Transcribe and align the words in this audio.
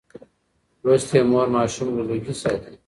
لوستې 0.83 1.19
مور 1.29 1.47
ماشوم 1.55 1.87
له 1.97 2.03
لوګي 2.09 2.33
ساتي. 2.41 2.71